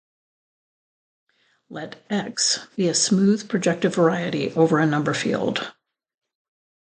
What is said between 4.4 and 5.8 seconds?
over a number field.